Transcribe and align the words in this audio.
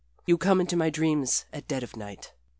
You 0.25 0.39
come 0.39 0.59
into 0.59 0.75
my 0.75 0.89
dreams 0.89 1.45
at 1.53 1.67
dead 1.67 1.83
of 1.83 1.95
night. 1.95 2.33